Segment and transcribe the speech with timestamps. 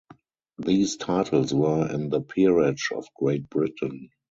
[0.57, 4.09] These titles were in the Peerage of Great Britain.